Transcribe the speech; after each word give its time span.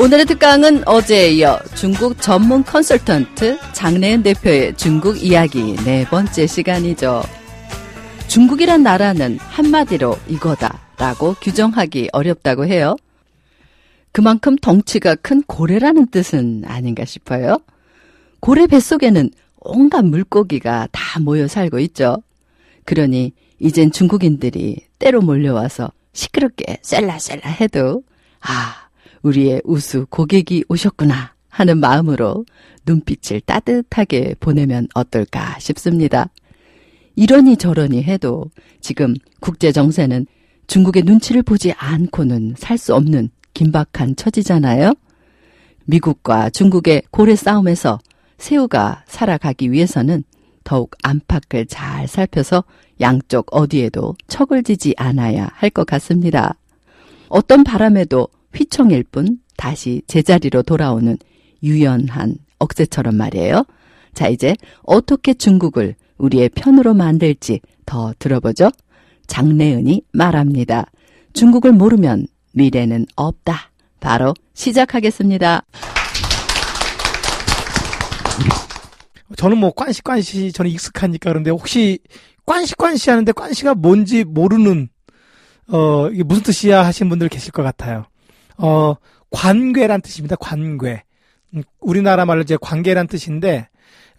오늘의 0.00 0.24
특강은 0.24 0.88
어제에 0.88 1.32
이어 1.32 1.60
중국 1.74 2.22
전문 2.22 2.64
컨설턴트 2.64 3.58
장래은 3.74 4.22
대표의 4.22 4.74
중국 4.78 5.22
이야기 5.22 5.76
네 5.84 6.06
번째 6.06 6.46
시간이죠. 6.46 7.22
중국이란 8.26 8.82
나라는 8.82 9.36
한마디로 9.38 10.16
이거다 10.26 10.80
라고 10.96 11.34
규정하기 11.34 12.08
어렵다고 12.14 12.64
해요. 12.64 12.96
그만큼 14.10 14.56
덩치가 14.56 15.16
큰 15.16 15.42
고래라는 15.42 16.06
뜻은 16.06 16.64
아닌가 16.64 17.04
싶어요. 17.04 17.58
고래 18.40 18.66
뱃속에는 18.66 19.28
온갖 19.58 20.02
물고기가 20.02 20.88
다 20.92 21.20
모여 21.20 21.46
살고 21.46 21.78
있죠. 21.80 22.22
그러니 22.86 23.34
이젠 23.58 23.92
중국인들이 23.92 24.78
때로 24.98 25.20
몰려와서 25.20 25.92
시끄럽게 26.14 26.78
셀라셀라 26.80 27.50
해도 27.50 28.02
아 28.40 28.88
우리의 29.22 29.62
우수 29.64 30.06
고객이 30.08 30.64
오셨구나 30.68 31.34
하는 31.48 31.78
마음으로 31.78 32.44
눈빛을 32.86 33.40
따뜻하게 33.42 34.34
보내면 34.40 34.88
어떨까 34.94 35.58
싶습니다. 35.58 36.30
이러니 37.16 37.56
저러니 37.56 38.02
해도 38.02 38.50
지금 38.80 39.14
국제 39.40 39.72
정세는 39.72 40.26
중국의 40.66 41.02
눈치를 41.04 41.42
보지 41.42 41.72
않고는 41.72 42.54
살 42.56 42.78
수 42.78 42.94
없는 42.94 43.30
긴박한 43.52 44.16
처지잖아요. 44.16 44.94
미국과 45.84 46.50
중국의 46.50 47.02
고래 47.10 47.34
싸움에서 47.34 47.98
새우가 48.38 49.04
살아가기 49.06 49.72
위해서는 49.72 50.22
더욱 50.62 50.92
안팎을 51.02 51.66
잘 51.66 52.06
살펴서 52.06 52.64
양쪽 53.00 53.48
어디에도 53.50 54.14
척을 54.28 54.62
지지 54.62 54.94
않아야 54.96 55.48
할 55.52 55.70
것 55.70 55.84
같습니다. 55.86 56.54
어떤 57.28 57.64
바람에도 57.64 58.28
휘청일 58.54 59.04
뿐 59.04 59.38
다시 59.56 60.02
제자리로 60.06 60.62
돌아오는 60.62 61.16
유연한 61.62 62.36
억새처럼 62.58 63.16
말이에요. 63.16 63.64
자, 64.14 64.28
이제 64.28 64.56
어떻게 64.82 65.34
중국을 65.34 65.94
우리의 66.18 66.50
편으로 66.50 66.94
만들지 66.94 67.60
더 67.86 68.12
들어보죠. 68.18 68.70
장래은이 69.26 70.02
말합니다. 70.12 70.86
중국을 71.32 71.72
모르면 71.72 72.26
미래는 72.52 73.06
없다. 73.16 73.70
바로 74.00 74.34
시작하겠습니다. 74.54 75.62
저는 79.36 79.58
뭐 79.58 79.70
꽌시 79.72 80.02
꽌시 80.02 80.52
저는 80.52 80.70
익숙하니까 80.70 81.30
그런데 81.30 81.50
혹시 81.50 81.98
꽌시 82.44 82.74
꽌시 82.74 83.10
하는데 83.10 83.30
꽌시가 83.32 83.74
뭔지 83.74 84.24
모르는 84.24 84.88
어 85.68 86.08
이게 86.08 86.24
무슨 86.24 86.42
뜻이야 86.42 86.84
하신 86.84 87.08
분들 87.08 87.28
계실 87.28 87.52
것 87.52 87.62
같아요. 87.62 88.06
어 88.60 88.94
관괴란 89.30 90.02
뜻입니다. 90.02 90.36
관괴. 90.36 91.02
음, 91.54 91.62
우리나라 91.80 92.24
말로 92.24 92.42
이제 92.42 92.56
관계란 92.60 93.06
뜻인데 93.06 93.68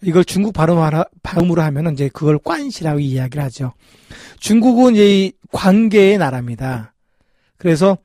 이걸 0.02 0.24
중국 0.24 0.52
발음 0.52 0.76
발음으로 1.22 1.62
하면은 1.62 1.92
이제 1.94 2.08
그걸 2.12 2.38
꽌시라고 2.38 2.98
이야기를 2.98 3.42
하죠. 3.44 3.72
중국은 4.40 4.94
이제 4.94 5.32
관계의 5.52 6.18
나라입니다. 6.18 6.94
그래서 7.56 7.96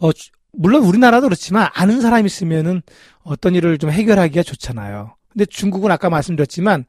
어 0.00 0.10
물론 0.52 0.82
우리나라도 0.82 1.26
그렇지만 1.26 1.68
아는 1.74 2.00
사람이 2.00 2.26
있으면은 2.26 2.82
어떤 3.22 3.54
일을 3.54 3.78
좀 3.78 3.90
해결하기가 3.90 4.42
좋잖아요. 4.42 5.14
근데 5.28 5.44
중국은 5.46 5.90
아까 5.90 6.08
말씀드렸지만 6.08 6.84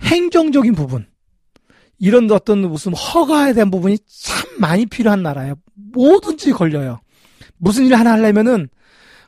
행정적인 0.00 0.74
부분 0.74 1.06
이런 1.98 2.30
어떤 2.30 2.60
무슨 2.68 2.94
허가에 2.94 3.52
대한 3.52 3.70
부분이 3.70 3.98
참 4.06 4.48
많이 4.58 4.86
필요한 4.86 5.22
나라예요. 5.22 5.54
뭐든지 5.74 6.52
걸려요. 6.52 7.00
무슨 7.56 7.86
일 7.86 7.94
하나 7.94 8.12
하려면은 8.12 8.68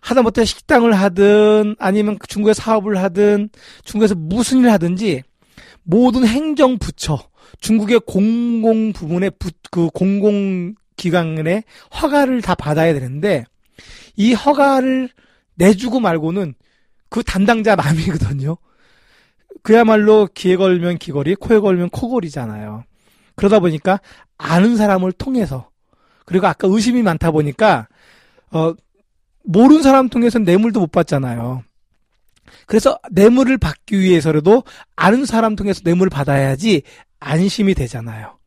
하다못해 0.01 0.45
식당을 0.45 0.93
하든 0.93 1.77
아니면 1.79 2.19
중국에 2.29 2.55
사업을 2.55 2.99
하든 2.99 3.51
중국에서 3.85 4.15
무슨 4.15 4.61
일을 4.61 4.73
하든지 4.73 5.23
모든 5.83 6.27
행정 6.27 6.79
부처 6.79 7.19
중국의 7.61 8.01
공공 8.07 8.93
부문의 8.93 9.33
부, 9.39 9.51
그 9.71 9.89
공공 9.89 10.75
기관의 10.97 11.65
허가를 12.01 12.43
다 12.43 12.55
받아야 12.55 12.93
되는데 12.93 13.45
이 14.17 14.35
허가를 14.35 15.09
내주고 15.55 16.01
말고는 16.01 16.55
그 17.09 17.23
담당자 17.23 17.75
남이거든요. 17.75 18.57
그야말로 19.63 20.29
귀에 20.35 20.57
걸면 20.57 20.99
귀걸이, 20.99 21.35
코에 21.37 21.59
걸면 21.59 21.91
코걸이잖아요. 21.91 22.85
그러다 23.35 23.61
보니까 23.61 24.01
아는 24.37 24.77
사람을 24.77 25.13
통해서 25.13 25.71
그리고 26.25 26.47
아까 26.47 26.69
의심이 26.69 27.03
많다 27.03 27.31
보니까 27.31 27.89
어 28.51 28.75
모르는 29.45 29.83
사람 29.83 30.09
통해서 30.09 30.39
뇌물도 30.39 30.81
못 30.81 30.93
받잖아요. 30.93 31.63
그래서 32.67 32.99
뇌물을 33.11 33.57
받기 33.59 33.99
위해서라도 33.99 34.65
아는 34.97 35.25
사람 35.25 35.57
통해서 35.57 35.81
뇌물을 35.85 36.11
받아야지 36.11 36.83
안심이 37.21 37.75
되잖아요. 37.75 38.39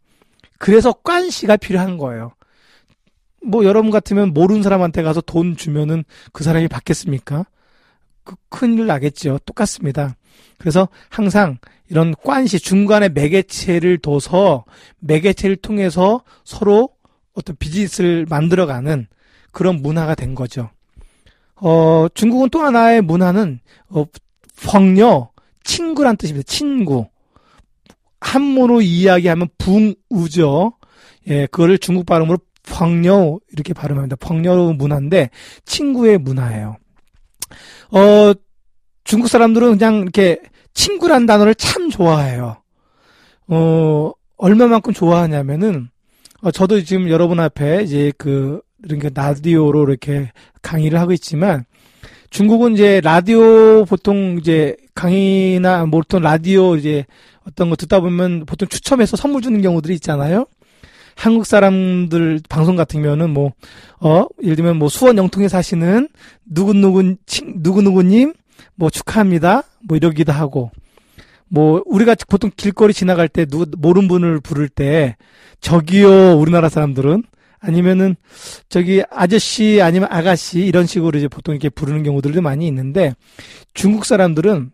그래서 0.57 0.94
꽌시가 0.94 1.57
필요한 1.57 1.97
거예요. 1.97 2.34
뭐 3.44 3.66
여러분 3.66 3.89
같으면 3.89 4.34
모르는 4.34 4.62
사람한테 4.62 5.01
가서 5.01 5.22
돈 5.22 5.56
주면은 5.56 6.03
그 6.31 6.44
사람이 6.44 6.68
받겠습니까? 6.68 7.45
그 8.23 8.35
큰일 8.50 8.85
나겠죠. 8.85 9.39
똑같습니다. 9.45 10.16
그래서 10.59 10.88
항상 11.09 11.57
이런 11.89 12.13
꽌시 12.13 12.59
중간에 12.59 13.09
매개체를 13.09 13.97
둬서 13.97 14.66
매개체를 15.00 15.56
통해서 15.57 16.22
서로 16.44 16.89
어떤 17.33 17.56
비즈니스를 17.57 18.28
만들어가는 18.29 19.07
그런 19.51 19.81
문화가 19.81 20.16
된 20.16 20.35
거죠. 20.35 20.69
어, 21.56 22.07
중국은 22.13 22.50
또 22.50 22.62
하나의 22.62 23.01
문화는 23.01 23.59
어, 23.89 24.06
펑녀 24.66 25.29
친구란 25.63 26.17
뜻입니다. 26.17 26.45
친구. 26.47 27.07
한문으로 28.19 28.81
이야기하면 28.81 29.50
붕우죠. 29.57 30.73
예, 31.28 31.45
그거를 31.47 31.78
중국 31.78 32.06
발음으로 32.06 32.39
펑녀 32.63 33.39
이렇게 33.51 33.73
발음합니다. 33.73 34.16
펑녀 34.17 34.56
문화인데 34.73 35.29
친구의 35.66 36.18
문화예요. 36.18 36.78
어, 37.91 38.33
중국 39.03 39.28
사람들은 39.28 39.78
그냥 39.78 39.97
이렇게 39.97 40.39
친구란 40.73 41.25
단어를 41.25 41.56
참 41.56 41.89
좋아해요. 41.89 42.57
어, 43.47 44.12
얼마만큼 44.38 44.94
좋아하냐면은, 44.94 45.89
어, 46.41 46.51
저도 46.51 46.81
지금 46.83 47.09
여러분 47.09 47.39
앞에 47.39 47.83
이제 47.83 48.12
그, 48.18 48.62
이렇게 48.84 49.09
라디오로 49.14 49.88
이렇게 49.90 50.31
강의를 50.62 51.00
하고 51.00 51.12
있지만, 51.12 51.66
중국은 52.30 52.74
이제 52.74 53.02
라디오 53.03 53.86
보통 53.86 54.38
이제 54.40 54.78
강의나 54.96 55.86
뭐 55.86 56.00
보통 56.00 56.22
라디오 56.22 56.75
이제 56.75 57.06
어떤 57.47 57.69
거 57.69 57.75
듣다 57.75 58.00
보면 58.00 58.46
보통 58.46 58.68
추첨해서 58.68 59.18
선물 59.18 59.42
주는 59.42 59.62
경우들이 59.62 59.94
있잖아요. 59.96 60.46
한국 61.16 61.46
사람들 61.46 62.39
방송 62.50 62.75
같으면은 62.75 63.31
뭐, 63.31 63.51
어, 64.00 64.25
예를 64.42 64.56
들면 64.56 64.78
뭐 64.78 64.89
수원 64.89 65.18
영통에 65.18 65.48
사시는 65.48 66.07
누구누구, 66.45 67.16
누구누구님, 67.56 68.33
뭐 68.75 68.89
축하합니다. 68.89 69.63
뭐 69.88 69.98
이러기도 69.98 70.31
하고. 70.31 70.72
뭐, 71.48 71.83
우리가 71.86 72.16
보통 72.30 72.50
길거리 72.56 72.94
지나갈 72.94 73.28
때 73.28 73.45
누구, 73.45 73.66
모르는 73.78 74.07
분을 74.07 74.39
부를 74.39 74.69
때, 74.69 75.18
저기요, 75.60 76.39
우리나라 76.39 76.69
사람들은. 76.69 77.24
아니면은, 77.62 78.16
저기, 78.68 79.04
아저씨, 79.10 79.80
아니면 79.81 80.10
아가씨, 80.12 80.60
이런 80.60 80.86
식으로 80.86 81.18
이제 81.18 81.28
보통 81.28 81.56
이렇게 81.56 81.69
부르는 81.69 82.04
경우들도 82.04 82.42
많이 82.42 82.68
있는데, 82.68 83.13
중국 83.74 84.06
사람들은, 84.06 84.72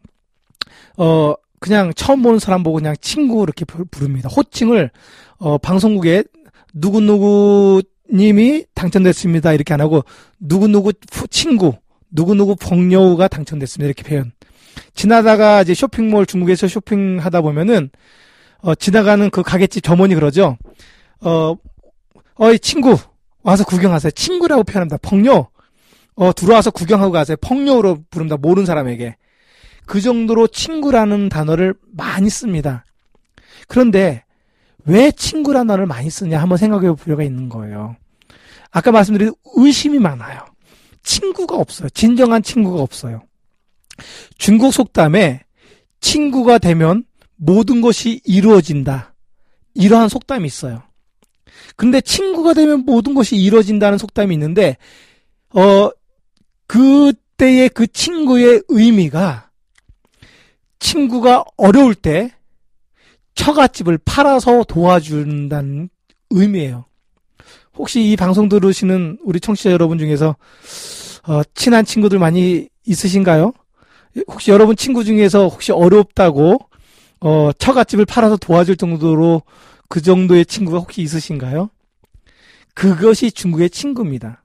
어, 0.98 1.36
그냥 1.60 1.92
처음 1.96 2.22
보는 2.22 2.40
사람 2.40 2.64
보고 2.64 2.76
그냥 2.76 2.96
친구 3.02 3.44
이렇게 3.44 3.66
부릅니다. 3.66 4.30
호칭을 4.30 4.92
어 5.40 5.58
방송국에 5.58 6.24
누구누구 6.74 7.82
님이 8.14 8.66
당첨됐습니다. 8.74 9.54
이렇게 9.54 9.74
안 9.74 9.82
하고 9.82 10.04
누구누구 10.40 10.94
친구, 11.30 11.74
누구누구 12.12 12.56
복녀우가 12.56 13.28
당첨됐습니다. 13.28 13.88
이렇게 13.88 14.04
표현. 14.04 14.32
지나다가 14.94 15.64
이제 15.64 15.74
쇼핑몰 15.74 16.26
중국에서 16.26 16.68
쇼핑하다 16.68 17.42
보면은 17.42 17.90
어 18.60 18.76
지나가는 18.76 19.30
그 19.30 19.42
가게집 19.42 19.84
점원이 19.84 20.16
그러죠. 20.16 20.58
어, 21.22 21.56
어이 22.40 22.60
친구 22.60 22.98
와서 23.44 23.64
구경하세요. 23.64 24.12
친구라고 24.12 24.64
표현합니다. 24.64 24.98
펑요. 24.98 25.50
어, 26.16 26.34
들어와서 26.34 26.72
구경하고 26.72 27.12
가세요. 27.12 27.38
펑요로 27.42 28.04
부릅니다. 28.10 28.38
모르는 28.38 28.66
사람에게. 28.66 29.16
그 29.86 30.02
정도로 30.02 30.48
친구라는 30.48 31.30
단어를 31.30 31.74
많이 31.94 32.30
씁니다. 32.30 32.84
그런데 33.68 34.24
왜 34.86 35.12
친구라는 35.12 35.68
단어를 35.68 35.86
많이 35.86 36.10
쓰냐 36.10 36.42
한번 36.42 36.58
생각해 36.58 36.88
볼 36.88 36.96
필요가 36.96 37.24
있는 37.24 37.50
거예요. 37.50 37.96
아까 38.72 38.92
말씀드린 38.92 39.32
의심이 39.56 40.00
많아요. 40.00 40.46
친구가 41.04 41.56
없어요. 41.56 41.90
진정한 41.90 42.44
친구가 42.44 42.82
없어요. 42.82 43.24
중국 44.38 44.74
속담에 44.74 45.42
친구가 46.02 46.58
되면 46.58 47.04
모든 47.36 47.82
것이 47.82 48.22
이루어진다. 48.26 49.14
이러한 49.74 50.10
속담이 50.10 50.46
있어요. 50.46 50.84
근데 51.76 52.02
친구가 52.02 52.54
되면 52.54 52.86
모든 52.86 53.14
것이 53.14 53.36
이루어진다는 53.36 53.98
속담이 53.98 54.34
있는데, 54.36 54.78
어, 55.54 55.90
그때의 56.68 57.70
그 57.70 57.88
친구의 57.88 58.64
의미가 58.68 59.50
친구가 60.80 61.46
어려울 61.58 61.96
때 61.96 62.32
처갓집을 63.36 64.00
팔아서 64.04 64.64
도와준다는 64.64 65.90
의미예요. 66.32 66.86
혹시 67.76 68.02
이 68.02 68.16
방송 68.16 68.50
들으시는 68.50 69.20
우리 69.24 69.40
청취자 69.40 69.72
여러분 69.72 69.98
중에서 69.98 70.36
어, 71.28 71.42
친한 71.54 71.86
친구들 71.86 72.20
많이 72.20 72.68
있으신가요? 72.86 73.54
혹시 74.28 74.52
여러분 74.52 74.76
친구 74.76 75.04
중에서 75.04 75.48
혹시 75.48 75.72
어렵다고 75.72 76.58
어, 77.20 77.52
처갓집을 77.58 78.06
팔아서 78.06 78.38
도와줄 78.38 78.78
정도로 78.78 79.44
그 79.88 80.02
정도의 80.02 80.46
친구가 80.46 80.80
혹시 80.80 81.02
있으신가요? 81.02 81.70
그것이 82.74 83.32
중국의 83.32 83.70
친구입니다. 83.70 84.44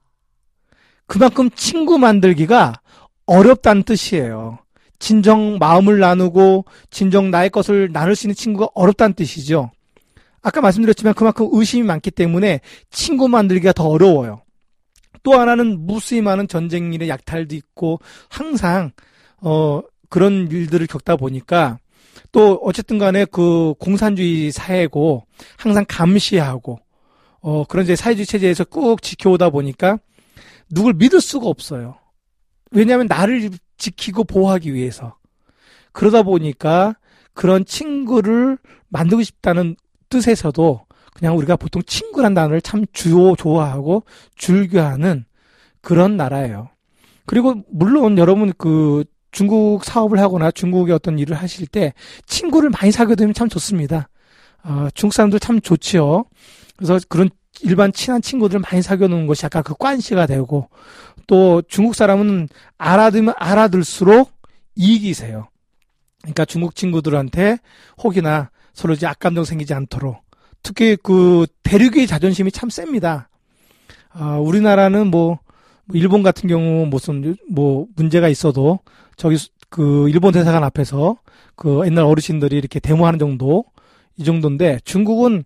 그만큼 1.06 1.50
친구 1.50 1.98
만들기가 1.98 2.80
어렵다는 3.26 3.82
뜻이에요. 3.82 4.58
진정 4.98 5.58
마음을 5.58 5.98
나누고 5.98 6.64
진정 6.90 7.30
나의 7.30 7.50
것을 7.50 7.90
나눌 7.92 8.14
수 8.14 8.26
있는 8.26 8.34
친구가 8.34 8.68
어렵다는 8.74 9.14
뜻이죠. 9.14 9.70
아까 10.42 10.60
말씀드렸지만 10.60 11.14
그만큼 11.14 11.48
의심이 11.52 11.82
많기 11.82 12.10
때문에 12.10 12.60
친구 12.90 13.28
만들기가 13.28 13.72
더 13.72 13.88
어려워요. 13.88 14.42
또 15.22 15.38
하나는 15.38 15.86
무수히 15.86 16.20
많은 16.20 16.48
전쟁 16.48 16.92
일의 16.92 17.08
약탈도 17.08 17.54
있고 17.54 18.00
항상 18.28 18.92
어 19.40 19.82
그런 20.08 20.48
일들을 20.50 20.86
겪다 20.86 21.16
보니까 21.16 21.78
또 22.30 22.60
어쨌든 22.62 22.98
간에 22.98 23.24
그 23.24 23.74
공산주의 23.78 24.50
사회고 24.50 25.26
항상 25.56 25.84
감시하고 25.88 26.78
어 27.40 27.64
그런 27.64 27.84
이제 27.84 27.96
사회주의 27.96 28.26
체제에서 28.26 28.64
꾹 28.64 29.02
지켜오다 29.02 29.50
보니까 29.50 29.98
누굴 30.70 30.94
믿을 30.94 31.20
수가 31.20 31.46
없어요. 31.48 31.96
왜냐하면 32.70 33.06
나를 33.06 33.50
지키고 33.76 34.24
보호하기 34.24 34.72
위해서 34.74 35.16
그러다 35.92 36.22
보니까 36.22 36.94
그런 37.34 37.64
친구를 37.64 38.58
만들고 38.88 39.22
싶다는 39.22 39.76
뜻에서도 40.08 40.86
그냥 41.14 41.36
우리가 41.36 41.56
보통 41.56 41.82
친구란 41.82 42.34
단어를 42.34 42.60
참 42.60 42.84
주요 42.92 43.34
좋아하고 43.36 44.04
즐겨하는 44.36 45.24
그런 45.80 46.16
나라예요. 46.16 46.70
그리고 47.26 47.62
물론 47.70 48.18
여러분 48.18 48.52
그 48.56 49.04
중국 49.32 49.84
사업을 49.84 50.20
하거나 50.20 50.50
중국의 50.50 50.94
어떤 50.94 51.18
일을 51.18 51.36
하실 51.36 51.66
때 51.66 51.94
친구를 52.26 52.70
많이 52.70 52.92
사귀어 52.92 53.16
두면 53.16 53.34
참 53.34 53.48
좋습니다. 53.48 54.08
어, 54.62 54.88
중국 54.94 55.14
사람들 55.14 55.40
참 55.40 55.60
좋지요. 55.60 56.24
그래서 56.76 57.00
그런 57.08 57.30
일반 57.62 57.92
친한 57.92 58.22
친구들 58.22 58.60
많이 58.60 58.82
사귀어 58.82 59.08
놓은 59.08 59.26
것이 59.26 59.44
약간 59.44 59.62
그 59.62 59.74
관시가 59.74 60.26
되고 60.26 60.68
또 61.26 61.62
중국 61.62 61.94
사람은 61.94 62.48
알아들면 62.78 63.34
알아들수록 63.38 64.32
이익이세요. 64.76 65.48
그러니까 66.22 66.44
중국 66.44 66.74
친구들한테 66.74 67.58
혹이나 68.02 68.50
서로 68.74 68.94
이제 68.94 69.06
악감정 69.06 69.44
생기지 69.44 69.74
않도록 69.74 70.22
특히 70.62 70.96
그 71.02 71.46
대륙의 71.62 72.06
자존심이 72.06 72.52
참 72.52 72.70
셉니다. 72.70 73.28
아, 74.10 74.36
우리나라는 74.36 75.08
뭐, 75.08 75.28
뭐 75.30 75.38
일본 75.92 76.22
같은 76.22 76.48
경우 76.48 76.86
무슨 76.86 77.36
뭐 77.50 77.86
문제가 77.96 78.28
있어도 78.28 78.80
저기 79.16 79.36
그 79.68 80.08
일본 80.08 80.32
대사관 80.32 80.64
앞에서 80.64 81.16
그 81.56 81.82
옛날 81.86 82.04
어르신들이 82.04 82.56
이렇게 82.56 82.80
데모하는 82.80 83.18
정도 83.18 83.64
이 84.16 84.24
정도인데 84.24 84.78
중국은 84.84 85.44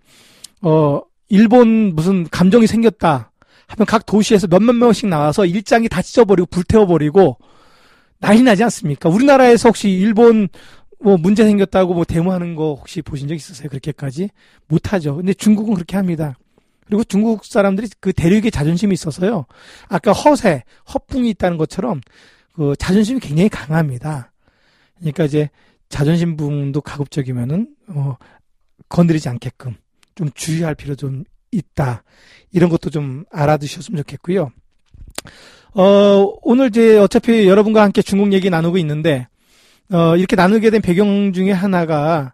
어 0.62 1.00
일본 1.28 1.94
무슨 1.94 2.28
감정이 2.28 2.66
생겼다 2.66 3.30
하면 3.68 3.86
각 3.86 4.06
도시에서 4.06 4.46
몇몇 4.46 4.72
명씩 4.72 5.08
나와서 5.08 5.44
일장이 5.44 5.88
다 5.88 6.02
찢어버리고 6.02 6.46
불태워버리고 6.46 7.38
난리 8.20 8.42
나지 8.42 8.62
않습니까? 8.64 9.08
우리나라에서 9.08 9.68
혹시 9.68 9.90
일본 9.90 10.48
뭐 11.00 11.16
문제 11.16 11.44
생겼다고 11.44 11.94
뭐 11.94 12.04
데모하는 12.04 12.54
거 12.54 12.74
혹시 12.74 13.02
보신 13.02 13.28
적 13.28 13.34
있으세요? 13.34 13.68
그렇게까지 13.68 14.30
못하죠. 14.68 15.16
근데 15.16 15.34
중국은 15.34 15.74
그렇게 15.74 15.96
합니다. 15.96 16.36
그리고 16.86 17.04
중국 17.04 17.44
사람들이 17.44 17.88
그 18.00 18.12
대륙의 18.12 18.50
자존심이 18.50 18.94
있어서요. 18.94 19.46
아까 19.88 20.12
허세, 20.12 20.62
허풍이 20.92 21.30
있다는 21.30 21.56
것처럼 21.56 22.00
그 22.54 22.74
자존심이 22.78 23.20
굉장히 23.20 23.48
강합니다. 23.48 24.32
그러니까 24.98 25.24
이제 25.24 25.50
자존심 25.88 26.36
부분도 26.36 26.80
가급적이면은 26.80 27.68
어 27.88 28.16
건드리지 28.88 29.28
않게끔 29.28 29.76
좀 30.14 30.30
주의할 30.34 30.74
필요 30.74 30.94
좀 30.94 31.24
있다. 31.50 32.02
이런 32.52 32.70
것도 32.70 32.90
좀 32.90 33.24
알아두셨으면 33.30 33.98
좋겠고요. 33.98 34.50
어 35.74 36.34
오늘 36.42 36.68
이제 36.68 36.96
어차피 36.98 37.46
여러분과 37.46 37.82
함께 37.82 38.00
중국 38.02 38.32
얘기 38.32 38.48
나누고 38.48 38.78
있는데 38.78 39.28
어, 39.92 40.16
이렇게 40.16 40.34
나누게 40.34 40.70
된 40.70 40.82
배경 40.82 41.32
중에 41.32 41.52
하나가, 41.52 42.32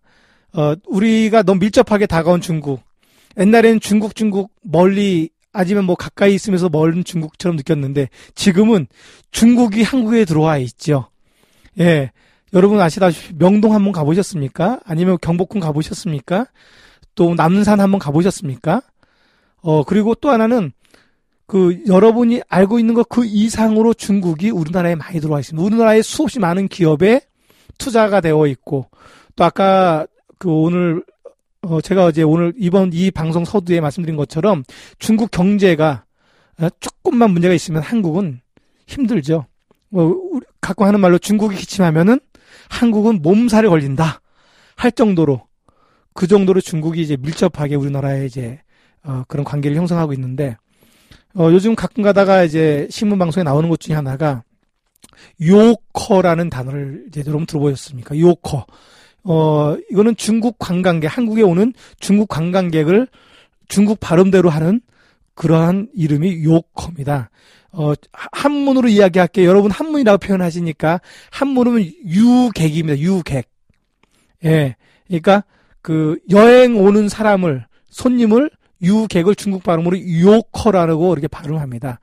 어, 0.54 0.74
우리가 0.86 1.42
너무 1.42 1.60
밀접하게 1.60 2.06
다가온 2.06 2.40
중국. 2.40 2.80
옛날에는 3.38 3.80
중국, 3.80 4.14
중국, 4.14 4.50
멀리, 4.62 5.30
아니면 5.52 5.84
뭐 5.84 5.96
가까이 5.96 6.34
있으면서 6.34 6.68
멀은 6.68 7.04
중국처럼 7.04 7.56
느꼈는데, 7.56 8.08
지금은 8.34 8.86
중국이 9.30 9.82
한국에 9.82 10.24
들어와 10.24 10.58
있죠. 10.58 11.08
예. 11.78 12.10
여러분 12.54 12.80
아시다시피 12.80 13.34
명동 13.38 13.74
한번 13.74 13.92
가보셨습니까? 13.92 14.80
아니면 14.84 15.16
경복궁 15.20 15.60
가보셨습니까? 15.60 16.46
또 17.14 17.34
남산 17.34 17.80
한번 17.80 17.98
가보셨습니까? 17.98 18.82
어, 19.62 19.84
그리고 19.84 20.14
또 20.14 20.30
하나는 20.30 20.72
그 21.46 21.82
여러분이 21.86 22.42
알고 22.48 22.78
있는 22.78 22.94
것 22.94 23.04
그 23.08 23.24
이상으로 23.26 23.94
중국이 23.94 24.50
우리나라에 24.50 24.94
많이 24.94 25.20
들어와 25.20 25.40
있습니다. 25.40 25.64
우리나라에 25.64 26.02
수없이 26.02 26.38
많은 26.38 26.68
기업에 26.68 27.20
투자가 27.78 28.20
되어 28.20 28.46
있고 28.46 28.88
또 29.36 29.44
아까 29.44 30.06
그 30.38 30.50
오늘 30.50 31.04
어 31.62 31.80
제가 31.80 32.06
어제 32.06 32.22
오늘 32.22 32.52
이번 32.56 32.90
이 32.92 33.10
방송 33.12 33.44
서두에 33.44 33.80
말씀드린 33.80 34.16
것처럼 34.16 34.64
중국 34.98 35.30
경제가 35.30 36.04
어, 36.58 36.68
조금만 36.80 37.30
문제가 37.30 37.54
있으면 37.54 37.82
한국은 37.82 38.40
힘들죠. 38.88 39.46
뭐 39.88 40.40
갖고 40.60 40.84
하는 40.84 40.98
말로 40.98 41.18
중국이 41.18 41.56
기침하면은 41.56 42.18
한국은 42.68 43.22
몸살에 43.22 43.68
걸린다 43.68 44.20
할 44.74 44.90
정도로 44.90 45.46
그 46.14 46.26
정도로 46.26 46.60
중국이 46.60 47.00
이제 47.00 47.16
밀접하게 47.16 47.76
우리나라에 47.76 48.26
이제 48.26 48.60
어 49.04 49.22
그런 49.28 49.44
관계를 49.44 49.76
형성하고 49.76 50.12
있는데 50.14 50.56
어 51.36 51.48
요즘 51.52 51.76
가끔 51.76 52.02
가다가 52.02 52.42
이제 52.42 52.88
신문 52.90 53.18
방송에 53.18 53.44
나오는 53.44 53.68
것 53.68 53.78
중에 53.78 53.94
하나가 53.94 54.42
요커라는 55.40 56.50
단어를 56.50 57.04
이제 57.08 57.22
여러분 57.24 57.46
들어보셨습니까? 57.46 58.18
요커. 58.18 58.66
어, 59.24 59.76
이거는 59.90 60.16
중국 60.16 60.58
관광객, 60.58 61.06
한국에 61.16 61.42
오는 61.42 61.72
중국 62.00 62.28
관광객을 62.28 63.06
중국 63.68 64.00
발음대로 64.00 64.50
하는 64.50 64.80
그러한 65.34 65.88
이름이 65.94 66.44
요커입니다. 66.44 67.30
어, 67.72 67.94
한문으로 68.32 68.88
이야기할게요. 68.88 69.48
여러분 69.48 69.70
한문이라고 69.70 70.18
표현하시니까 70.18 71.00
한문은 71.30 71.84
유객입니다. 72.06 72.98
유객. 72.98 73.48
예. 74.44 74.76
그러니까 75.06 75.44
그 75.80 76.18
여행 76.30 76.76
오는 76.76 77.08
사람을 77.08 77.66
손님을 77.90 78.50
유객을 78.82 79.34
중국 79.36 79.62
발음으로 79.62 79.96
요커라고 79.98 81.12
이렇게 81.12 81.28
발음합니다. 81.28 82.00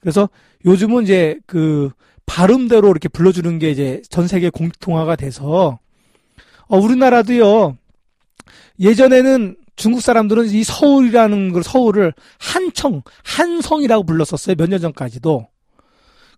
그래서 0.00 0.28
요즘은 0.64 1.02
이제 1.04 1.38
그 1.46 1.90
발음대로 2.26 2.88
이렇게 2.90 3.08
불러주는 3.08 3.58
게 3.58 3.70
이제 3.70 4.00
전 4.08 4.28
세계 4.28 4.48
공통화가 4.48 5.16
돼서 5.16 5.78
어, 6.72 6.78
우리나라도요 6.78 7.76
예전에는 8.80 9.56
중국 9.76 10.00
사람들은 10.00 10.46
이 10.46 10.64
서울이라는 10.64 11.52
걸 11.52 11.62
서울을 11.62 12.14
한청 12.38 13.02
한성이라고 13.24 14.04
불렀었어요 14.04 14.56
몇 14.56 14.68
년 14.70 14.80
전까지도 14.80 15.48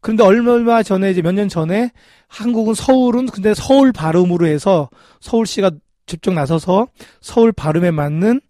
그런데 0.00 0.24
얼마 0.24 0.82
전에 0.82 1.12
이제 1.12 1.22
몇 1.22 1.32
년 1.32 1.48
전에 1.48 1.92
한국은 2.26 2.74
서울은 2.74 3.26
근데 3.26 3.54
서울 3.54 3.92
발음으로 3.92 4.46
해서 4.46 4.90
서울시가 5.20 5.70
직접 6.06 6.34
나서서 6.34 6.88
서울 7.20 7.52
발음에 7.52 7.92
맞는 7.92 8.40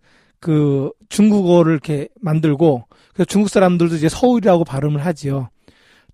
그 0.40 0.90
중국어를 1.10 1.72
이렇게 1.72 2.08
만들고 2.20 2.86
그래서 3.12 3.26
중국 3.26 3.50
사람들도 3.50 3.94
이제 3.96 4.08
서울이라고 4.08 4.64
발음을 4.64 5.04
하지요. 5.04 5.50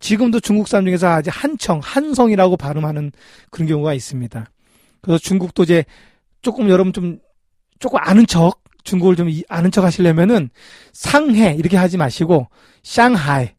지금도 0.01 0.41
중국 0.41 0.69
사람 0.69 0.85
중에서 0.85 1.09
아직 1.09 1.31
한청, 1.31 1.81
한성이라고 1.83 2.57
발음하는 2.57 3.13
그런 3.51 3.69
경우가 3.69 3.95
있습니다. 3.95 4.47
그래서 5.01 5.19
중국도 5.19 5.63
이제 5.65 5.85
조금 6.43 6.69
여러분 6.69 6.93
좀 6.93 7.19
조금 7.79 7.99
아는 8.03 8.27
척 8.27 8.63
중국을 8.85 9.17
좀 9.17 9.29
이- 9.29 9.45
아는 9.49 9.71
척 9.71 9.85
하시려면은 9.85 10.51
상해 10.93 11.55
이렇게 11.59 11.77
하지 11.77 11.97
마시고 11.97 12.49
샹하이 12.83 13.51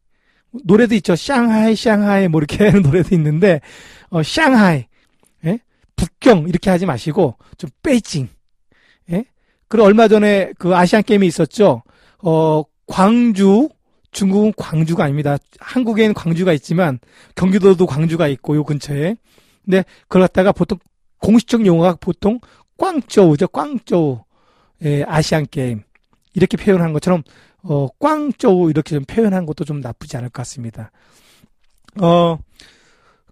노래도 0.66 0.96
있죠. 0.96 1.16
샹하이 1.16 1.76
샹하이 1.76 2.28
뭐 2.28 2.40
이렇게 2.42 2.66
하는 2.66 2.82
노래도 2.82 3.16
있는데 3.16 3.62
어 4.10 4.22
샹하이 4.24 4.86
예? 5.46 5.60
북경 5.96 6.48
이렇게 6.50 6.70
하지 6.70 6.86
마시고 6.86 7.38
좀 7.58 7.70
베이징 7.84 8.28
예? 9.12 9.26
그리고 9.68 9.86
얼마 9.88 10.08
전에 10.08 10.52
그 10.58 10.76
아시안 10.76 11.04
게임이 11.04 11.26
있었죠. 11.28 11.84
어 12.24 12.64
광주 12.88 13.70
중국은 14.12 14.52
광주가 14.58 15.06
아닙니다. 15.06 15.38
한국에는 15.60 16.14
광주가 16.14 16.52
있지만 16.54 17.00
경기도도 17.36 17.86
광주가 17.86 18.28
있고 18.28 18.56
요 18.58 18.64
근처에 18.66 19.16
근데 19.64 19.86
그걸 20.04 20.24
갖다가 20.24 20.52
보통 20.52 20.80
공식적 21.22 21.66
용어가 21.66 21.96
보통 21.96 22.40
꽝저우죠. 22.78 23.48
꽝저우 23.48 24.24
예, 24.84 25.04
아시안 25.04 25.46
게임 25.50 25.84
이렇게 26.34 26.58
표현한 26.58 26.94
것처럼 26.94 27.24
어 27.64 27.88
꽝저우 28.00 28.70
이렇게 28.70 28.96
좀 28.96 29.06
표현한 29.06 29.46
것도 29.46 29.64
좀 29.64 29.80
나쁘지 29.80 30.18
않을 30.18 30.30
것 30.30 30.42
같습니다. 30.42 30.92
어 32.02 32.38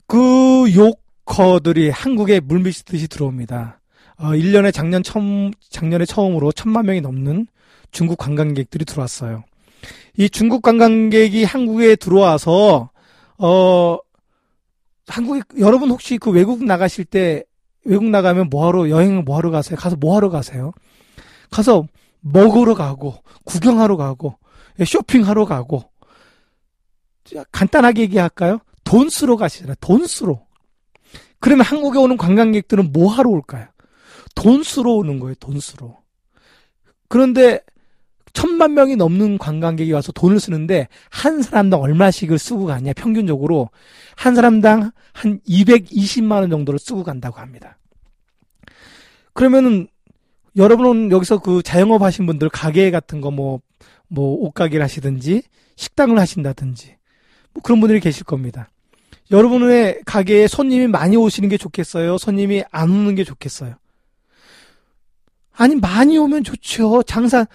그 0.10 0.65
요커들이 0.74 1.91
한국에 1.91 2.39
물밀듯이 2.39 3.08
들어옵니다. 3.08 3.79
어 4.17 4.29
1년에 4.31 4.74
작년 4.74 5.03
처음 5.03 5.51
작년에 5.69 6.05
처음으로 6.05 6.51
천만 6.51 6.88
명이 6.88 7.01
넘는 7.01 7.46
중국 7.91 8.17
관광객들이 8.17 8.86
들어왔어요. 8.86 9.43
이 10.17 10.27
중국 10.27 10.63
관광객이 10.63 11.43
한국에 11.43 11.96
들어와서 11.96 12.89
어 13.38 13.98
한국에 15.08 15.41
여러분 15.60 15.91
혹시 15.91 16.17
그 16.17 16.31
외국 16.31 16.63
나가실 16.65 17.05
때 17.05 17.43
외국 17.86 18.05
나가면 18.05 18.50
뭐하러 18.50 18.89
여행을 18.89 19.24
뭐하러 19.24 19.51
가세요? 19.51 19.77
가서 19.77 19.95
뭐하러 19.95 20.29
가세요? 20.29 20.71
가서 21.50 21.88
먹으러 22.21 22.75
가고 22.75 23.15
구경하러 23.45 23.98
가고 23.98 24.38
예, 24.79 24.86
쇼핑하러 24.86 25.45
가고 25.45 25.83
자, 27.24 27.43
간단하게 27.51 28.03
얘기할까요? 28.03 28.59
돈 28.83 29.09
쓰러 29.09 29.36
가시잖아요. 29.38 29.75
돈 29.79 30.07
쓰러. 30.07 30.41
그러면 31.39 31.65
한국에 31.65 32.00
오는 32.00 32.17
관광객들은 32.17 32.91
뭐 32.91 33.12
하러 33.12 33.29
올까요? 33.29 33.67
돈 34.36 34.63
쓰러 34.63 34.91
오는 34.91 35.19
거예요. 35.19 35.36
돈 35.36 35.59
쓰러. 35.59 35.98
그런데 37.07 37.62
천만 38.33 38.74
명이 38.74 38.95
넘는 38.95 39.38
관광객이 39.38 39.91
와서 39.91 40.12
돈을 40.12 40.39
쓰는데 40.39 40.88
한 41.09 41.41
사람당 41.41 41.81
얼마씩을 41.81 42.38
쓰고 42.38 42.65
가냐 42.65 42.93
평균적으로 42.93 43.69
한 44.15 44.36
사람당 44.36 44.91
한 45.13 45.39
220만 45.48 46.31
원 46.33 46.50
정도를 46.50 46.79
쓰고 46.79 47.03
간다고 47.03 47.39
합니다. 47.39 47.77
그러면은 49.33 49.88
여러분은 50.55 51.12
여기서 51.12 51.39
그 51.39 51.62
자영업 51.63 52.01
하신 52.01 52.25
분들 52.25 52.50
가게 52.50 52.91
같은 52.91 53.21
거 53.21 53.31
뭐 53.31 53.59
뭐 54.09 54.36
옷가게를 54.45 54.83
하시든지 54.83 55.43
식당을 55.75 56.19
하신다든지 56.19 56.95
뭐 57.53 57.63
그런 57.63 57.79
분들이 57.79 58.00
계실 58.00 58.25
겁니다. 58.25 58.69
여러분의 59.31 60.01
가게에 60.05 60.48
손님이 60.48 60.88
많이 60.88 61.15
오시는 61.15 61.50
게 61.50 61.57
좋겠어요? 61.57 62.17
손님이 62.17 62.63
안 62.71 62.89
오는 62.89 63.15
게 63.15 63.24
좋겠어요? 63.24 63.75
아니 65.53 65.75
많이 65.75 66.17
오면 66.17 66.43
좋죠. 66.43 67.03
장사 67.03 67.45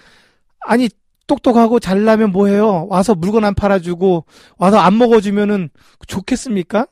아니 0.65 0.89
똑똑하고 1.27 1.79
잘나면 1.79 2.31
뭐해요? 2.31 2.87
와서 2.89 3.15
물건 3.15 3.45
안 3.45 3.55
팔아주고 3.55 4.25
와서 4.57 4.77
안 4.77 4.97
먹어주면은 4.97 5.69
좋겠습니까? 6.07 6.87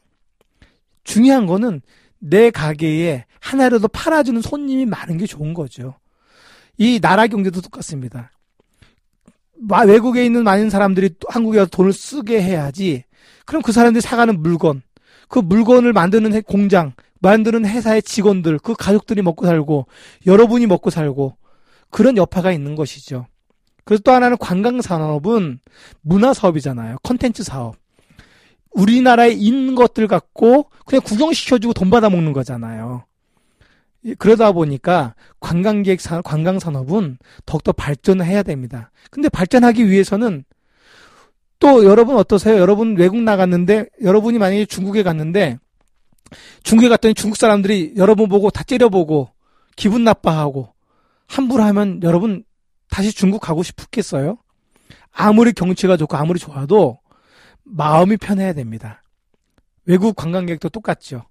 중요한 1.03 1.46
거는 1.46 1.82
내 2.20 2.50
가게에 2.50 3.25
하나라도 3.39 3.88
팔아주는 3.89 4.42
손님이 4.42 4.86
많은 4.86 5.18
게 5.18 5.25
좋은 5.25 5.53
거죠. 5.53 5.96
이 6.77 7.00
나라 7.00 7.27
경제도 7.27 7.62
똑같습니다. 7.62 8.32
마- 9.60 9.82
외국에 9.82 10.25
있는 10.25 10.44
많은 10.44 10.70
사람들이 10.70 11.10
또 11.20 11.27
한국에 11.30 11.60
와서 11.60 11.70
돈을 11.70 11.94
쓰게 11.94 12.42
해야지. 12.42 13.03
그럼 13.46 13.62
그 13.62 13.72
사람들이 13.72 14.01
사가는 14.01 14.42
물건, 14.42 14.82
그 15.27 15.39
물건을 15.39 15.94
만드는 15.94 16.34
해- 16.34 16.42
공장, 16.42 16.94
만드는 17.20 17.65
회사의 17.65 18.01
직원들, 18.01 18.60
그 18.60 18.74
가족들이 18.74 19.22
먹고 19.22 19.46
살고, 19.46 19.88
여러분이 20.25 20.65
먹고 20.68 20.89
살고, 20.89 21.38
그런 21.89 22.18
여파가 22.18 22.51
있는 22.51 22.75
것이죠. 22.75 23.27
그래서 23.86 24.02
또 24.04 24.12
하나는 24.12 24.38
관광 24.38 24.82
산업은 24.82 25.60
문화 26.02 26.34
사업이잖아요. 26.34 26.98
컨텐츠 27.04 27.44
사업. 27.44 27.75
우리나라에 28.72 29.32
있는 29.32 29.75
것들 29.75 30.08
갖고 30.08 30.70
그냥 30.86 31.02
구경시켜주고 31.04 31.74
돈 31.74 31.90
받아먹는 31.90 32.34
거잖아요. 32.34 33.06
이- 34.04 34.16
그러다 34.16 34.52
보니까 34.52 35.16
관광객 35.40 36.02
산, 36.02 36.24
관광 36.24 36.60
산업은 36.60 37.18
더욱더 37.46 37.72
발전을 37.72 38.25
해야 38.25 38.44
됩니다. 38.44 38.92
근데 39.12 39.30
발전하기 39.30 39.90
위해서는 39.90 40.44
또 41.60 41.86
여러분 41.86 42.18
어떠세요? 42.18 42.58
여러분 42.58 42.98
외국 42.98 43.22
나갔는데, 43.22 43.86
여러분이 44.02 44.38
만약에 44.38 44.66
중국에 44.66 45.02
갔는데, 45.02 45.60
중국에 46.63 46.90
갔더니 46.90 47.13
중국 47.13 47.38
사람들이 47.38 47.94
여러분 47.96 48.28
보고 48.28 48.50
다 48.50 48.63
째려보고, 48.63 49.30
기분 49.78 50.04
나빠하고, 50.04 50.74
함부로 51.28 51.63
하면 51.63 52.02
여러분 52.04 52.44
다시 52.94 53.12
중국 53.12 53.40
가고 53.40 53.64
싶겠어요? 53.64 54.38
아무리 55.12 55.52
경치가 55.52 55.98
좋고 55.98 56.16
아무리 56.16 56.38
좋아도 56.38 57.00
마음이 57.64 58.18
편해야 58.18 58.54
됩니다. 58.54 59.02
외국 59.86 60.16
관광객도 60.16 60.70
똑같죠. 60.70 61.24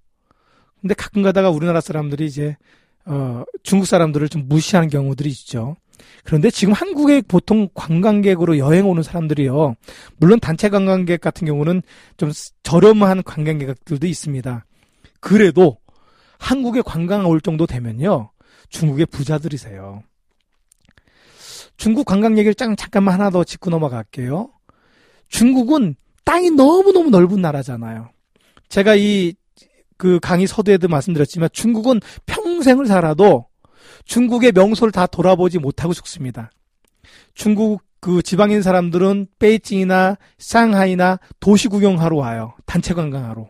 근데 0.80 0.94
가끔 0.94 1.22
가다가 1.22 1.50
우리나라 1.50 1.80
사람들이 1.80 2.26
이제 2.26 2.56
어 3.04 3.44
중국 3.62 3.86
사람들을 3.86 4.28
좀 4.28 4.48
무시하는 4.48 4.88
경우들이 4.88 5.28
있죠. 5.30 5.76
그런데 6.24 6.50
지금 6.50 6.74
한국에 6.74 7.20
보통 7.20 7.68
관광객으로 7.74 8.58
여행 8.58 8.88
오는 8.88 9.04
사람들이요. 9.04 9.76
물론 10.16 10.40
단체 10.40 10.68
관광객 10.68 11.20
같은 11.20 11.46
경우는 11.46 11.82
좀 12.16 12.32
저렴한 12.64 13.22
관광객들도 13.22 14.04
있습니다. 14.04 14.66
그래도 15.20 15.78
한국에 16.40 16.82
관광 16.84 17.26
올 17.26 17.40
정도 17.40 17.66
되면요. 17.68 18.32
중국의 18.68 19.06
부자들이세요. 19.06 20.02
중국 21.76 22.04
관광 22.04 22.38
얘기를 22.38 22.54
짱 22.54 22.76
잠깐만 22.76 23.14
하나 23.14 23.30
더 23.30 23.44
짚고 23.44 23.70
넘어갈게요. 23.70 24.50
중국은 25.28 25.96
땅이 26.24 26.50
너무너무 26.50 27.10
넓은 27.10 27.40
나라잖아요. 27.40 28.10
제가 28.68 28.94
이 28.96 29.34
그 30.02 30.18
강의 30.20 30.48
서두에도 30.48 30.88
말씀드렸지만 30.88 31.48
중국은 31.52 32.00
평생을 32.26 32.86
살아도 32.86 33.46
중국의 34.04 34.50
명소를 34.50 34.90
다 34.90 35.06
돌아보지 35.06 35.60
못하고 35.60 35.94
죽습니다. 35.94 36.50
중국 37.34 37.82
그 38.00 38.20
지방인 38.20 38.62
사람들은 38.62 39.28
베이징이나 39.38 40.16
상하이나 40.38 41.20
도시 41.38 41.68
구경하러 41.68 42.16
와요. 42.16 42.54
단체 42.66 42.94
관광하러. 42.94 43.46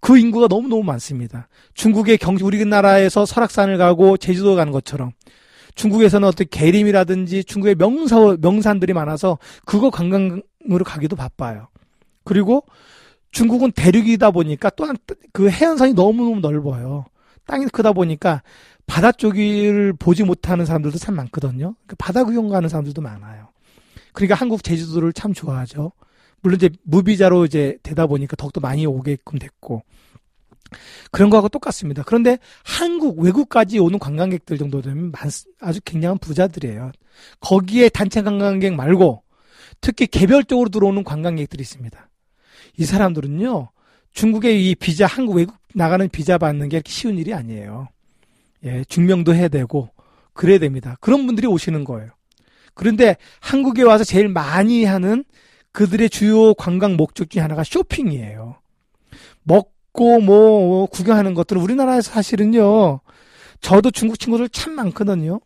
그 0.00 0.16
인구가 0.16 0.46
너무너무 0.48 0.82
많습니다. 0.82 1.46
중국의 1.74 2.16
경, 2.16 2.38
우리나라에서 2.40 3.26
설악산을 3.26 3.76
가고 3.76 4.16
제주도 4.16 4.54
가는 4.54 4.72
것처럼 4.72 5.12
중국에서는 5.74 6.26
어떤 6.26 6.46
계림이라든지 6.50 7.44
중국의 7.44 7.76
명사, 7.76 8.36
명산들이 8.40 8.92
많아서 8.92 9.38
그거 9.64 9.90
관광으로 9.90 10.84
가기도 10.84 11.16
바빠요. 11.16 11.68
그리고 12.24 12.64
중국은 13.30 13.72
대륙이다 13.72 14.30
보니까 14.30 14.70
또한 14.70 14.96
그 15.32 15.48
해안선이 15.48 15.94
너무너무 15.94 16.40
넓어요. 16.40 17.06
땅이 17.46 17.66
크다 17.66 17.92
보니까 17.92 18.42
바다 18.86 19.10
쪽을 19.10 19.94
보지 19.94 20.24
못하는 20.24 20.66
사람들도 20.66 20.98
참 20.98 21.16
많거든요. 21.16 21.74
그 21.86 21.96
바다 21.96 22.24
구경 22.24 22.48
가는 22.48 22.68
사람들도 22.68 23.00
많아요. 23.00 23.48
그러니까 24.12 24.34
한국 24.34 24.62
제주도를 24.62 25.12
참 25.12 25.32
좋아하죠. 25.32 25.92
물론 26.42 26.56
이제 26.56 26.70
무비자로 26.82 27.46
이제 27.46 27.78
되다 27.82 28.06
보니까 28.06 28.36
더욱더 28.36 28.60
많이 28.60 28.84
오게끔 28.84 29.38
됐고. 29.38 29.82
그런 31.10 31.30
거하고 31.30 31.48
똑같습니다. 31.48 32.02
그런데 32.04 32.38
한국, 32.64 33.18
외국까지 33.20 33.78
오는 33.78 33.98
관광객들 33.98 34.58
정도 34.58 34.82
되면 34.82 35.10
많, 35.10 35.30
아주 35.60 35.80
굉장한 35.84 36.18
부자들이에요. 36.18 36.92
거기에 37.40 37.88
단체 37.88 38.22
관광객 38.22 38.74
말고 38.74 39.22
특히 39.80 40.06
개별적으로 40.06 40.68
들어오는 40.68 41.04
관광객들이 41.04 41.60
있습니다. 41.62 42.08
이 42.78 42.84
사람들은요, 42.84 43.68
중국의 44.12 44.70
이 44.70 44.74
비자, 44.74 45.06
한국 45.06 45.36
외국 45.36 45.56
나가는 45.74 46.08
비자 46.08 46.38
받는 46.38 46.68
게 46.68 46.76
이렇게 46.76 46.90
쉬운 46.90 47.18
일이 47.18 47.34
아니에요. 47.34 47.88
예, 48.64 48.84
증명도 48.84 49.34
해야 49.34 49.48
되고, 49.48 49.90
그래야 50.32 50.58
됩니다. 50.58 50.96
그런 51.00 51.26
분들이 51.26 51.46
오시는 51.46 51.84
거예요. 51.84 52.10
그런데 52.74 53.16
한국에 53.40 53.82
와서 53.82 54.04
제일 54.04 54.28
많이 54.28 54.84
하는 54.84 55.24
그들의 55.72 56.10
주요 56.10 56.54
관광 56.54 56.96
목적 56.96 57.30
중에 57.30 57.42
하나가 57.42 57.64
쇼핑이에요. 57.64 58.56
먹 59.42 59.72
고 59.92 60.18
뭐 60.20 60.86
구경하는 60.86 61.34
것들은 61.34 61.60
우리나라에서 61.62 62.10
사실은요. 62.12 63.00
저도 63.60 63.90
중국 63.90 64.18
친구들 64.18 64.48
참 64.48 64.72
많거든요. 64.74 65.40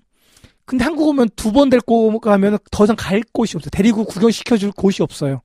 근데 0.64 0.84
한국 0.84 1.08
오면 1.08 1.30
두 1.36 1.52
번 1.52 1.68
데리고 1.70 2.18
가면 2.20 2.58
더 2.70 2.84
이상 2.84 2.96
갈 2.98 3.22
곳이 3.32 3.56
없어요. 3.56 3.70
데리고 3.70 4.04
구경시켜줄 4.04 4.72
곳이 4.72 5.02
없어요. 5.02 5.42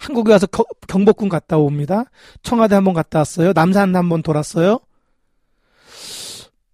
한국에 0.00 0.32
와서 0.32 0.46
겨- 0.46 0.64
경복궁 0.88 1.28
갔다 1.28 1.58
옵니다. 1.58 2.04
청와대 2.42 2.74
한번 2.74 2.94
갔다 2.94 3.18
왔어요. 3.20 3.52
남산 3.52 3.94
한번 3.94 4.22
돌았어요. 4.22 4.80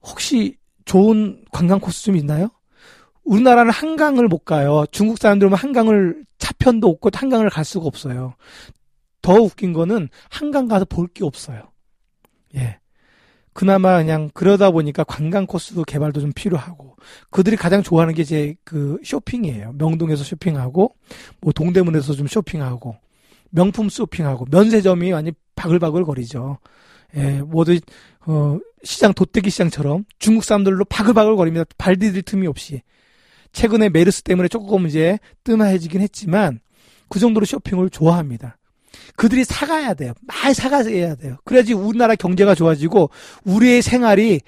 혹시 0.03 0.57
좋은 0.87 1.45
관광 1.53 1.81
코스 1.81 2.05
좀 2.05 2.17
있나요? 2.17 2.49
우리나라는 3.25 3.71
한강을 3.71 4.29
못 4.29 4.45
가요. 4.47 4.87
중국 4.91 5.19
사람들 5.19 5.49
오면 5.49 5.59
한강을 5.59 6.25
차편도 6.39 6.89
없고 6.89 7.11
한강을 7.13 7.51
갈 7.51 7.65
수가 7.65 7.85
없어요. 7.87 8.35
더 9.23 9.35
웃긴 9.35 9.73
거는 9.73 10.09
한강 10.31 10.69
가서 10.69 10.85
볼 10.85 11.09
게 11.13 11.25
없어요. 11.25 11.63
예. 12.57 12.79
그나마 13.53 13.99
그냥 13.99 14.31
그러다 14.35 14.71
보니까 14.71 15.03
관광 15.05 15.47
코스 15.47 15.75
개발도 15.85 16.21
좀 16.21 16.33
필요하고 16.33 16.97
그들이 17.31 17.57
가장 17.57 17.83
좋아하는 17.83 18.15
게 18.15 18.23
이제 18.23 18.55
그 18.65 18.99
쇼핑이에요. 19.05 19.73
명동에서 19.73 20.23
쇼핑하고 20.23 20.95
뭐 21.41 21.53
동대문에서 21.53 22.13
좀 22.13 22.29
쇼핑하고 22.29 22.97
명품 23.51 23.89
쇼핑하고 23.89 24.47
면세점이 24.51 25.11
완전 25.11 25.35
바글바글 25.57 26.05
거리죠. 26.05 26.59
예, 27.17 27.41
모두 27.43 27.77
어 28.27 28.59
시장 28.85 29.13
돗대기 29.13 29.51
시장처럼 29.51 30.05
중국 30.21 30.45
사람들로 30.45 30.85
바글바글 30.85 31.35
거립니다. 31.35 31.65
발 31.79 31.97
디딜 31.97 32.23
틈이 32.23 32.47
없이. 32.47 32.83
최근에 33.53 33.89
메르스 33.89 34.23
때문에 34.23 34.47
조금 34.49 34.87
이제 34.87 35.19
뜸해지긴 35.43 36.01
했지만 36.03 36.61
그 37.09 37.19
정도로 37.19 37.47
쇼핑을 37.47 37.91
좋아합니다. 37.91 38.57
그들이 39.17 39.45
사가야 39.45 39.95
돼요. 39.95 40.13
많이 40.27 40.55
사가야 40.55 41.15
돼요. 41.17 41.37
그래야지 41.45 41.75
우리나라 41.75 42.15
경제가 42.15 42.55
좋아지고 42.55 43.11
우리의 43.45 43.83
생활이 43.83 44.41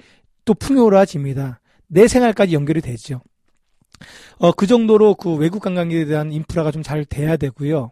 또 0.45 0.53
풍요로워집니다. 0.53 1.59
내 1.87 2.07
생활까지 2.07 2.53
연결이 2.53 2.81
되죠. 2.81 3.21
어, 4.37 4.51
그 4.51 4.65
정도로 4.67 5.15
그 5.15 5.35
외국 5.35 5.61
관광에 5.61 6.05
대한 6.05 6.31
인프라가 6.31 6.71
좀 6.71 6.81
잘 6.83 7.05
돼야 7.05 7.37
되고요. 7.37 7.91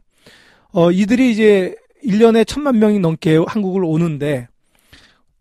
어, 0.71 0.91
이들이 0.91 1.31
이제 1.31 1.75
1년에 2.03 2.47
천만 2.47 2.79
명이 2.79 2.99
넘게 2.99 3.37
한국을 3.47 3.83
오는데, 3.83 4.47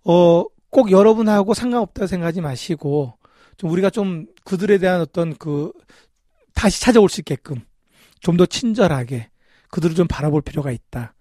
어, 0.04 0.44
꼭 0.70 0.90
여러분하고 0.90 1.54
상관없다고 1.54 2.06
생각하지 2.06 2.40
마시고, 2.40 3.14
좀 3.56 3.70
우리가 3.70 3.90
좀 3.90 4.26
그들에 4.44 4.78
대한 4.78 5.00
어떤 5.00 5.36
그, 5.36 5.72
다시 6.54 6.80
찾아올 6.80 7.08
수 7.08 7.20
있게끔, 7.20 7.60
좀 8.20 8.36
더 8.36 8.44
친절하게, 8.46 9.28
그들을 9.70 9.94
좀 9.94 10.06
바라볼 10.08 10.42
필요가 10.42 10.70
있다. 10.72 11.14